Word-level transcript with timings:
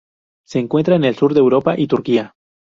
Se 0.47 0.57
encuentra 0.57 0.95
en 0.95 1.03
el 1.03 1.15
sur 1.15 1.35
de 1.35 1.41
Europa 1.41 1.75
y 1.79 1.85
Turquía. 1.85 2.33